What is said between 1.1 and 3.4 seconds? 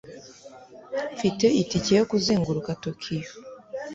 Mfite itike yo kuzenguruka Tokiyo.